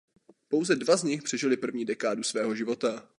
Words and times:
Pouze 0.47 0.75
dva 0.75 0.97
z 0.97 1.03
nich 1.03 1.23
přežili 1.23 1.57
první 1.57 1.85
dekádu 1.85 2.23
svého 2.23 2.55
života. 2.55 3.09